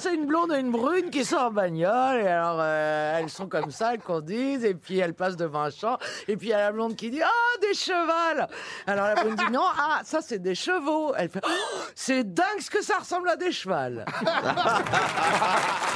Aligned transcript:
c'est 0.00 0.14
une 0.14 0.26
blonde 0.26 0.52
et 0.52 0.58
une 0.58 0.70
brune 0.70 1.10
qui 1.10 1.24
sont 1.24 1.36
en 1.36 1.50
bagnole. 1.50 2.20
Et 2.20 2.26
alors, 2.26 2.58
euh, 2.60 3.18
elles 3.18 3.30
sont 3.30 3.46
comme 3.46 3.70
ça, 3.70 3.94
elles 3.94 4.00
conduisent. 4.00 4.64
Et 4.64 4.74
puis, 4.74 4.98
elles 4.98 5.14
passent 5.14 5.36
devant 5.36 5.62
un 5.62 5.70
champ. 5.70 5.98
Et 6.26 6.36
puis, 6.36 6.48
il 6.48 6.50
y 6.50 6.54
a 6.54 6.58
la 6.58 6.72
blonde 6.72 6.96
qui 6.96 7.10
dit 7.10 7.22
Ah, 7.22 7.60
des 7.60 7.74
chevals 7.74 8.48
Alors, 8.86 9.06
la 9.06 9.14
brune 9.14 9.34
dit 9.34 9.52
Non, 9.52 9.64
ah, 9.78 10.00
ça, 10.04 10.20
c'est 10.20 10.38
des 10.38 10.54
chevaux. 10.54 11.14
Elle 11.16 11.28
fait 11.28 11.42
Oh, 11.44 11.78
C'est 11.94 12.24
dingue 12.24 12.60
ce 12.60 12.70
que 12.70 12.82
ça 12.82 12.98
ressemble 12.98 13.28
à 13.28 13.36
des 13.36 13.52
chevals. 13.52 14.04